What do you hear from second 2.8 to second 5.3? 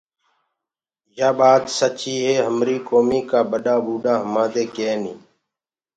ڪوميٚ ڪآ ٻڏآ ٻوٚڏآ همانٚدي ڪينيٚ۔